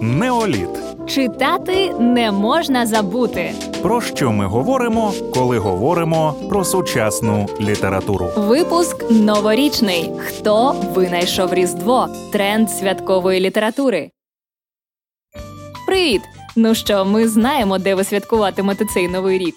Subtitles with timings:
[0.00, 0.68] Неоліт.
[1.06, 3.52] Читати не можна забути.
[3.82, 8.30] Про що ми говоримо, коли говоримо про сучасну літературу?
[8.36, 10.12] Випуск новорічний.
[10.18, 12.08] Хто винайшов Різдво?
[12.32, 14.10] Тренд святкової літератури.
[15.86, 16.20] Привіт!
[16.56, 19.54] Ну що, ми знаємо, де ви святкуватимете цей новий рік.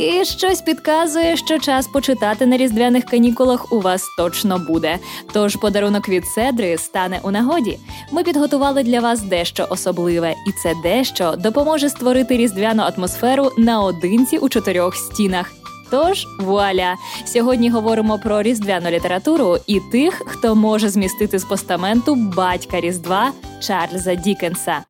[0.00, 4.98] І щось підказує, що час почитати на різдвяних канікулах у вас точно буде.
[5.32, 7.78] Тож подарунок від Седри стане у нагоді.
[8.12, 14.48] Ми підготували для вас дещо особливе, і це дещо допоможе створити різдвяну атмосферу наодинці у
[14.48, 15.52] чотирьох стінах.
[15.90, 16.94] Тож вуаля!
[17.24, 24.14] Сьогодні говоримо про різдвяну літературу і тих, хто може змістити з постаменту батька Різдва Чарльза
[24.14, 24.82] Дікенса.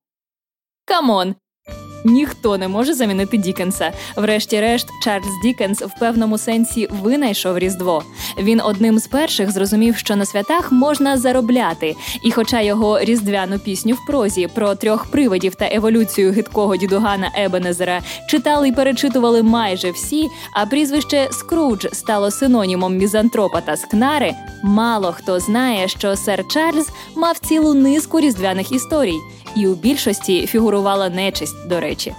[0.85, 1.35] Come on!
[2.05, 3.93] Ніхто не може замінити Дікенса.
[4.17, 8.03] Врешті-решт, Чарльз Дікенс в певному сенсі винайшов Різдво.
[8.39, 11.97] Він одним з перших зрозумів, що на святах можна заробляти.
[12.23, 18.03] І, хоча його різдвяну пісню в прозі про трьох привидів та еволюцію гидкого дідугана Ебенезера
[18.29, 25.41] читали й перечитували майже всі, а прізвище Скрудж стало синонімом мізантропа та скнари, мало хто
[25.41, 29.19] знає, що сер Чарльз мав цілу низку різдвяних історій
[29.57, 32.15] і у більшості фігурувала нечисть, до речі.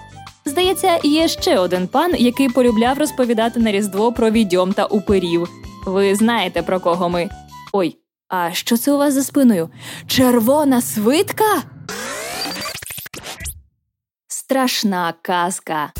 [0.45, 5.49] Здається, є ще один пан, який полюбляв розповідати на Різдво про відьом та упирів.
[5.85, 7.29] Ви знаєте, про кого ми.
[7.73, 7.97] Ой,
[8.29, 9.69] а що це у вас за спиною?
[10.07, 11.63] Червона свитка?
[14.27, 15.91] Страшна казка.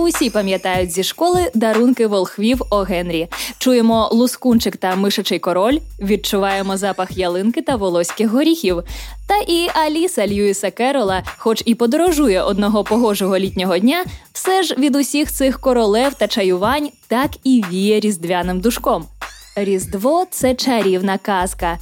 [0.00, 3.28] Усі пам'ятають зі школи дарунки волхвів О Генрі.
[3.58, 8.82] Чуємо лускунчик та мишачий король, відчуваємо запах ялинки та волоських горіхів.
[9.28, 14.96] Та і Аліса Льюіса Керола, хоч і подорожує одного погожого літнього дня, все ж від
[14.96, 19.04] усіх цих королев та чаювань так і віє різдвяним душком.
[19.56, 21.78] Різдво це чарівна казка.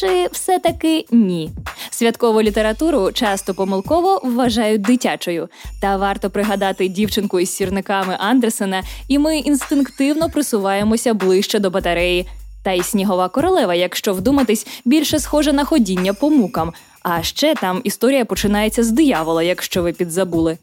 [0.00, 1.50] Чи все-таки ні?
[1.90, 5.48] Святкову літературу часто помилково вважають дитячою.
[5.80, 12.28] Та варто пригадати дівчинку із сірниками Андерсена, і ми інстинктивно присуваємося ближче до батареї.
[12.64, 16.72] Та й снігова королева, якщо вдуматись, більше схожа на ходіння по мукам.
[17.02, 20.58] А ще там історія починається з диявола, якщо ви підзабули.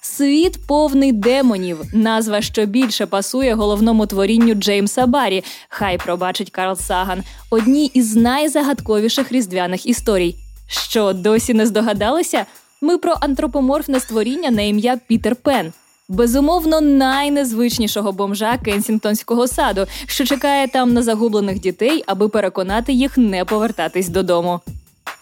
[0.00, 7.22] Світ повний демонів, назва що більше пасує головному творінню Джеймса Баррі, хай пробачить Карл Саган,
[7.50, 10.36] одній із найзагадковіших різдвяних історій.
[10.68, 12.46] Що досі не здогадалися?
[12.80, 15.72] Ми про антропоморфне створіння на ім'я Пітер Пен.
[16.08, 23.44] Безумовно, найнезвичнішого бомжа Кенсінгтонського саду, що чекає там на загублених дітей, аби переконати їх не
[23.44, 24.60] повертатись додому.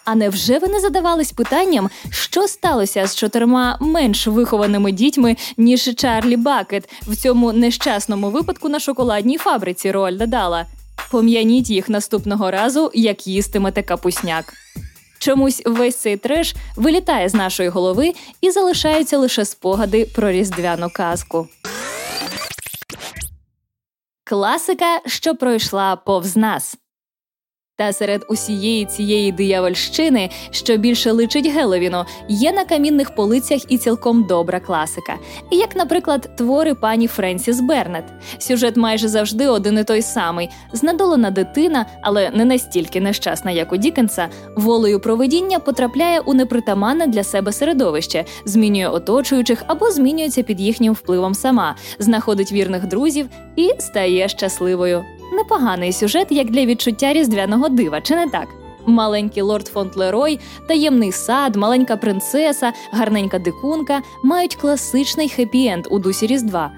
[0.07, 6.37] А невже ви не задавались питанням, що сталося з чотирма менш вихованими дітьми, ніж Чарлі
[6.37, 10.65] Бакет в цьому нещасному випадку на шоколадній фабриці Роальда Дала?
[11.11, 14.53] Пом'яніть їх наступного разу, як їстимете капусняк.
[15.19, 21.47] Чомусь весь цей треш вилітає з нашої голови і залишаються лише спогади про різдвяну казку.
[24.23, 26.77] Класика, що пройшла повз нас.
[27.77, 34.23] Та серед усієї цієї диявольщини, що більше личить Геловіну, є на камінних полицях і цілком
[34.23, 35.13] добра класика,
[35.51, 38.03] як, наприклад, твори пані Френсіс Бернет.
[38.37, 43.77] Сюжет майже завжди один і той самий: знедолена дитина, але не настільки нещасна, як у
[43.77, 50.93] Дікенса, волею проведіння потрапляє у непритаманне для себе середовище, змінює оточуючих або змінюється під їхнім
[50.93, 55.05] впливом сама, знаходить вірних друзів і стає щасливою.
[55.37, 58.47] Непоганий сюжет, як для відчуття різдвяного дива, чи не так?
[58.85, 66.71] Маленький лорд Фонтлерой, таємний сад, маленька принцеса, гарненька дикунка мають класичний хеппі-енд у дусі Різдва.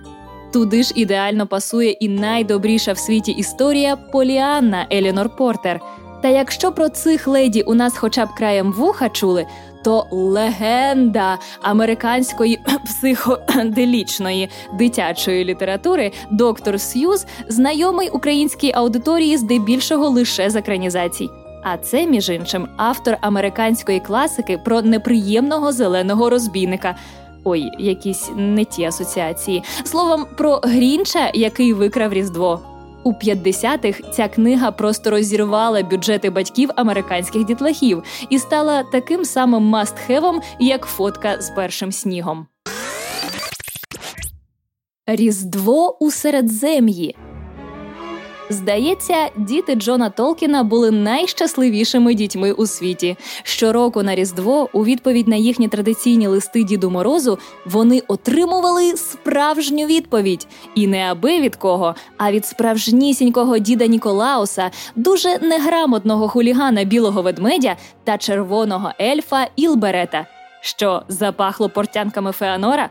[0.53, 5.81] Туди ж ідеально пасує і найдобріша в світі історія Поліанна Елінор Портер.
[6.21, 9.45] Та якщо про цих леді у нас хоча б краєм вуха чули,
[9.83, 21.29] то легенда американської психоделічної дитячої літератури доктор Сьюз знайомий українській аудиторії здебільшого лише з екранізацій.
[21.63, 26.95] А це, між іншим, автор американської класики про неприємного зеленого розбійника.
[27.43, 29.63] Ой, якісь не ті асоціації.
[29.83, 32.68] Словом, про Грінча, який викрав Різдво.
[33.03, 40.41] У 50-х ця книга просто розірвала бюджети батьків американських дітлахів і стала таким самим мастхевом,
[40.59, 42.47] як фотка з першим снігом.
[45.07, 47.15] Різдво у Середзем'ї
[48.49, 53.17] Здається, діти Джона Толкіна були найщасливішими дітьми у світі.
[53.43, 60.47] Щороку на Різдво, у відповідь на їхні традиційні листи Діду Морозу, вони отримували справжню відповідь.
[60.75, 67.75] І не аби від кого, а від справжнісінького діда Ніколауса, дуже неграмотного хулігана білого ведмедя
[68.03, 70.25] та червоного ельфа Ілберета.
[70.61, 72.89] Що запахло портянками Феанора?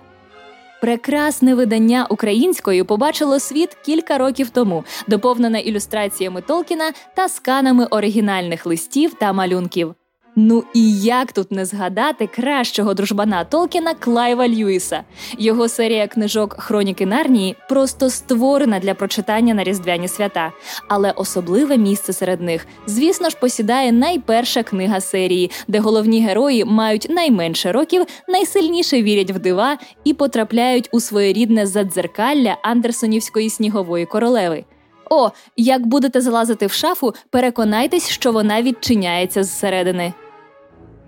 [0.80, 9.14] Прекрасне видання українською побачило світ кілька років тому, доповнене ілюстраціями Толкіна та сканами оригінальних листів
[9.14, 9.94] та малюнків.
[10.40, 15.02] Ну і як тут не згадати кращого дружбана Толкіна Клайва Льюіса?
[15.38, 20.52] Його серія книжок Хроніки Нарнії просто створена для прочитання на різдвяні свята.
[20.88, 27.06] Але особливе місце серед них, звісно ж, посідає найперша книга серії, де головні герої мають
[27.10, 34.64] найменше років, найсильніше вірять в дива і потрапляють у своєрідне задзеркалля Андерсонівської снігової королеви.
[35.10, 40.12] О, як будете залазити в шафу, переконайтесь, що вона відчиняється зсередини.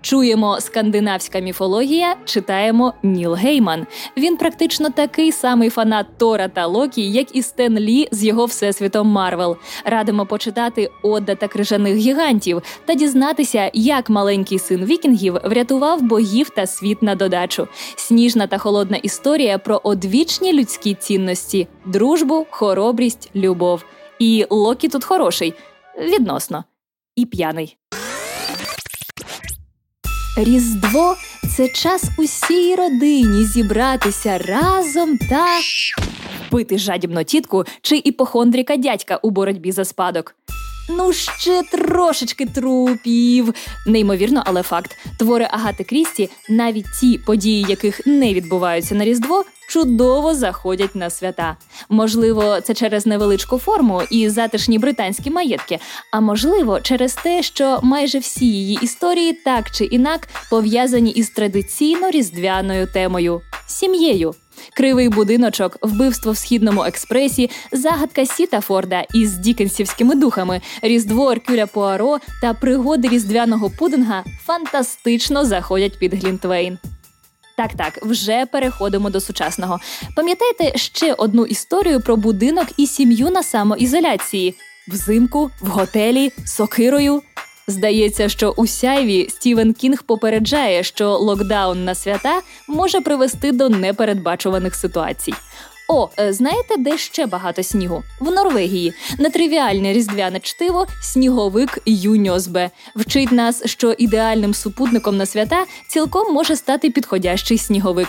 [0.01, 3.87] Чуємо скандинавська міфологія, читаємо Ніл Гейман.
[4.17, 9.07] Він практично такий самий фанат Тора та Локі, як і Стен Лі з його всесвітом
[9.07, 9.57] Марвел.
[9.85, 16.67] Радимо почитати Одда та крижаних гігантів та дізнатися, як маленький син вікінгів врятував богів та
[16.67, 17.67] світ на додачу.
[17.95, 23.85] Сніжна та холодна історія про одвічні людські цінності: дружбу, хоробрість, любов.
[24.19, 25.53] І Локі тут хороший
[25.97, 26.63] відносно
[27.15, 27.77] і п'яний.
[30.37, 31.15] Різдво
[31.57, 35.45] це час усій родині зібратися разом та
[36.49, 40.35] вбити жадібно тітку чи іпохондріка дядька у боротьбі за спадок.
[40.97, 43.53] Ну, ще трошечки трупів.
[43.87, 44.97] Неймовірно, але факт.
[45.17, 51.57] Твори Агати Крісті, навіть ті події, яких не відбуваються на Різдво, чудово заходять на свята.
[51.89, 55.79] Можливо, це через невеличку форму і затишні британські маєтки,
[56.11, 62.11] а можливо, через те, що майже всі її історії так чи інак пов'язані із традиційно
[62.11, 64.33] різдвяною темою сім'єю.
[64.73, 72.53] Кривий будиночок, вбивство в східному експресі, загадка Сіттафорда із дікенсівськими духами, різдво Еркюля Пуаро та
[72.53, 76.77] пригоди різдвяного пудинга фантастично заходять під Глінтвейн.
[77.57, 79.79] Так, так, вже переходимо до сучасного.
[80.15, 84.55] Пам'ятаєте ще одну історію про будинок і сім'ю на самоізоляції
[84.87, 87.21] взимку, в готелі, сокирою.
[87.67, 94.75] Здається, що у сяйві Стівен Кінг попереджає, що локдаун на свята може привести до непередбачуваних
[94.75, 95.33] ситуацій.
[95.93, 98.03] О, е, знаєте, де ще багато снігу?
[98.19, 106.33] В Норвегії нетривіальне різдвяне чтиво сніговик Юньозбе вчить нас, що ідеальним супутником на свята цілком
[106.33, 108.07] може стати підходящий сніговик.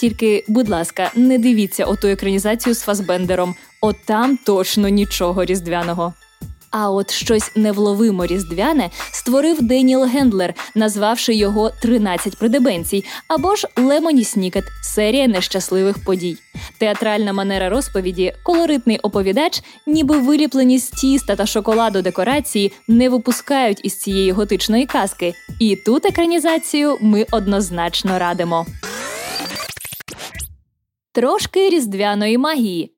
[0.00, 3.54] Тільки, будь ласка, не дивіться оту екранізацію з Фасбендером.
[3.80, 6.14] От там точно нічого різдвяного.
[6.76, 14.24] А от щось невловимо різдвяне створив Деніел Гендлер, назвавши його «13 придебенцій або ж Лемоні
[14.24, 16.36] Снікет серія нещасливих подій.
[16.78, 23.98] Театральна манера розповіді, колоритний оповідач, ніби виліплені з тіста та шоколаду декорації, не випускають із
[23.98, 25.34] цієї готичної казки.
[25.60, 28.66] І тут екранізацію ми однозначно радимо.
[31.12, 32.93] Трошки різдвяної магії.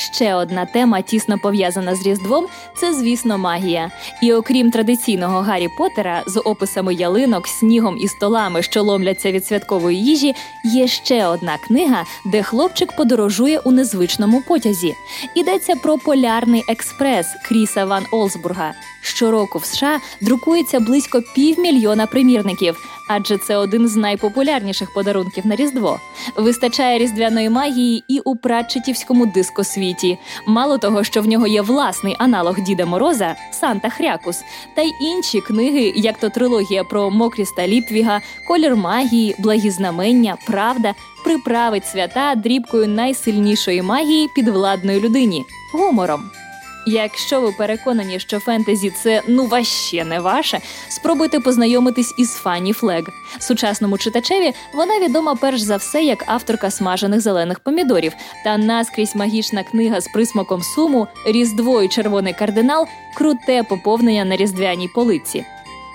[0.00, 3.90] Ще одна тема, тісно пов'язана з Різдвом, це, звісно, магія.
[4.22, 10.04] І окрім традиційного Гаррі Поттера з описами ялинок, снігом і столами, що ломляться від святкової
[10.04, 14.94] їжі, є ще одна книга, де хлопчик подорожує у незвичному потязі.
[15.34, 18.74] Йдеться про полярний експрес Кріса Ван Олсбурга.
[19.02, 22.76] Щороку в США друкується близько півмільйона примірників,
[23.12, 26.00] адже це один з найпопулярніших подарунків на Різдво.
[26.36, 30.18] Вистачає різдвяної магії і у Пратчетівському дискосвіті.
[30.46, 34.42] Мало того, що в нього є власний аналог Діда Мороза Санта Хрякус,
[34.74, 40.94] та й інші книги, як то трилогія про Мокріста Ліпвіга, Колір магії, Благі знамення, Правда,
[41.24, 45.44] приправить свята дрібкою найсильнішої магії підвладної людині
[45.74, 46.39] гумором.
[46.86, 53.04] Якщо ви переконані, що фентезі це ну ваще не ваше, спробуйте познайомитись із Фанні Флег.
[53.38, 58.12] Сучасному читачеві вона відома перш за все як авторка смажених зелених помідорів
[58.44, 64.88] та наскрізь магічна книга з присмаком суму Різдво і червоний кардинал круте поповнення на різдвяній
[64.88, 65.44] полиці.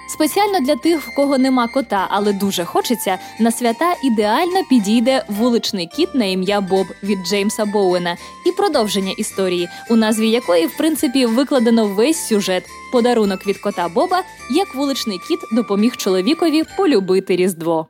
[0.07, 5.87] Спеціально для тих, в кого нема кота, але дуже хочеться, на свята ідеально підійде вуличний
[5.87, 11.25] кіт на ім'я Боб від Джеймса Боуена і продовження історії, у назві якої, в принципі,
[11.25, 12.63] викладено весь сюжет.
[12.91, 17.87] Подарунок від кота Боба, як вуличний кіт допоміг чоловікові полюбити Різдво.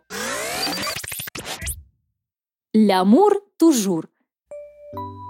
[2.75, 4.07] Лямур тужур.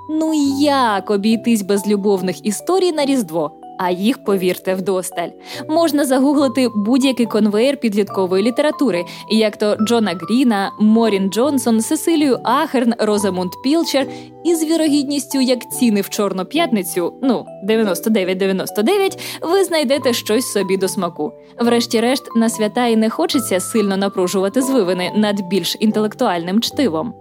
[0.10, 3.65] Ну як обійтись без любовних історій на Різдво?
[3.78, 5.30] А їх, повірте, вдосталь.
[5.70, 13.52] Можна загуглити будь-який конвейер підліткової літератури, як то Джона Гріна, Морін Джонсон, Сесилію Ахерн, Розамунд
[13.64, 14.08] Пілчер,
[14.46, 20.88] і з вірогідністю, як ціни в Чорну п'ятницю, ну 99,99, ви знайдете щось собі до
[20.88, 21.34] смаку.
[21.60, 27.14] Врешті-решт, на свята і не хочеться сильно напружувати звивини над більш інтелектуальним чтивом.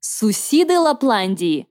[0.00, 1.66] Сусіди Лапландії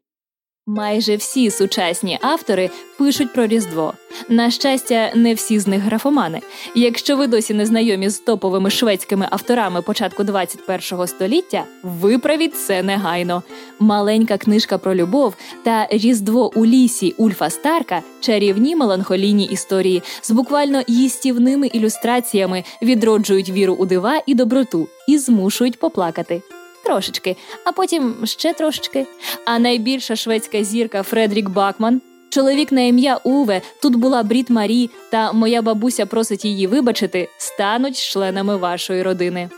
[0.67, 3.93] Майже всі сучасні автори пишуть про Різдво.
[4.29, 6.41] На щастя, не всі з них графомани.
[6.75, 13.43] Якщо ви досі не знайомі з топовими шведськими авторами початку 21-го століття, виправіть це негайно.
[13.79, 20.81] Маленька книжка про любов та Різдво у лісі Ульфа Старка чарівні меланхолійні історії з буквально
[20.87, 26.41] їстівними ілюстраціями відроджують віру у дива і доброту і змушують поплакати
[26.85, 29.05] трошечки, а потім ще трошечки.
[29.45, 32.01] А найбільша шведська зірка Фредрік Бакман.
[32.29, 37.97] Чоловік на ім'я Уве, тут була Брід Марі, та моя бабуся просить її вибачити, стануть
[37.97, 39.49] членами вашої родини.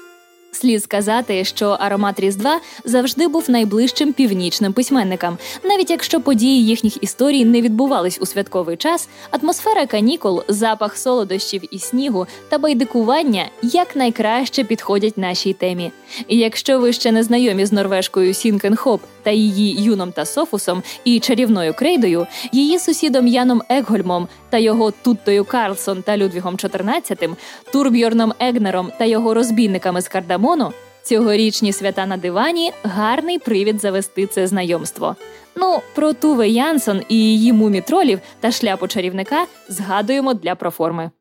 [0.52, 5.38] Слід сказати, що аромат Різдва завжди був найближчим північним письменникам.
[5.64, 11.80] Навіть якщо події їхніх історій не відбувались у святковий час, атмосфера канікул, запах солодощів і
[11.80, 15.92] снігу та байдикування якнайкраще підходять нашій темі.
[16.28, 20.84] І якщо ви ще не знайомі з норвежкою Сінкен Хоп та її Юном та Софусом
[21.04, 27.36] і чарівною крейдою, її сусідом Яном Екгольмом та його Туттою Карлсон та Людвігом XIV,
[27.74, 34.48] Турбьорном Егнером та його розбійниками з Кардамону, цьогорічні свята на дивані гарний привід завести це
[34.48, 35.16] знайомство.
[35.56, 41.12] Ну, про Туве Янсон і її мумітролів та шляпу чарівника згадуємо для проформи.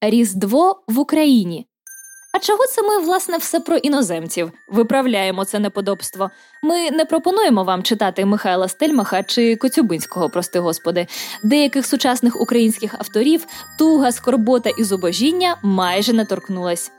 [0.00, 1.66] Різдво в Україні
[2.32, 6.30] а чого це ми, власне, все про іноземців виправляємо це неподобство?
[6.62, 11.06] Ми не пропонуємо вам читати Михайла Стельмаха чи Коцюбинського, прости господи.
[11.42, 13.46] Деяких сучасних українських авторів
[13.78, 16.90] туга, скорбота і зубожіння майже не торкнулась.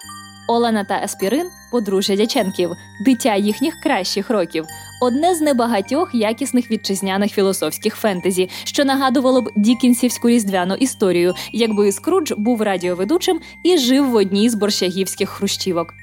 [0.48, 2.72] Олена та Аспірин подружжя Дяченків,
[3.06, 4.66] дитя їхніх кращих років,
[5.04, 12.32] одне з небагатьох якісних вітчизняних філософських фентезі, що нагадувало б дікінсівську різдвяну історію, якби Скрудж
[12.38, 15.94] був радіоведучим і жив в одній з борщагівських хрущівок.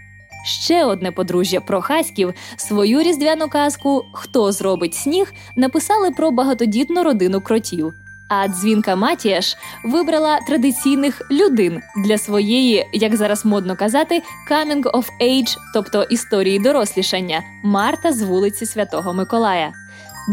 [0.45, 7.95] Ще одне подружжя Прохаськів свою різдвяну казку Хто зробить сніг написали про багатодітну родину кротів.
[8.31, 15.57] А дзвінка Матіаш вибрала традиційних людин для своєї, як зараз модно казати, coming of age,
[15.75, 19.73] тобто історії дорослішання Марта з вулиці Святого Миколая.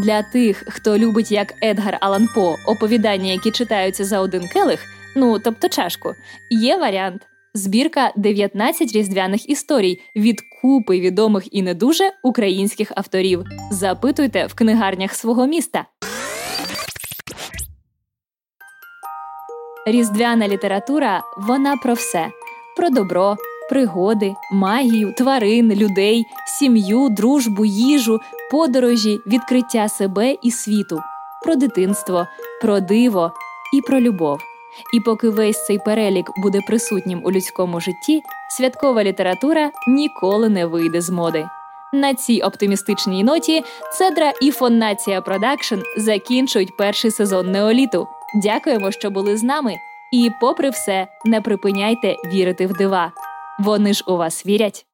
[0.02, 4.80] Для тих, хто любить як Едгар Алан По оповідання, які читаються за один келих,
[5.16, 6.14] ну тобто чашку,
[6.50, 7.22] є варіант.
[7.54, 13.44] Збірка 19 різдвяних історій від купи відомих і не дуже українських авторів.
[13.70, 15.84] Запитуйте в книгарнях свого міста.
[19.90, 22.28] Різдвяна література вона про все:
[22.76, 23.36] про добро,
[23.70, 26.26] пригоди, магію, тварин, людей,
[26.58, 31.00] сім'ю, дружбу, їжу, подорожі, відкриття себе і світу,
[31.44, 32.26] про дитинство,
[32.62, 33.32] про диво
[33.74, 34.40] і про любов.
[34.94, 41.00] І поки весь цей перелік буде присутнім у людському житті, святкова література ніколи не вийде
[41.00, 41.46] з моди.
[41.92, 48.08] На цій оптимістичній ноті Цедра і Фоннація Продакшн закінчують перший сезон неоліту.
[48.34, 49.76] Дякуємо, що були з нами.
[50.12, 53.12] І, попри все, не припиняйте вірити в дива.
[53.58, 54.87] Вони ж у вас вірять.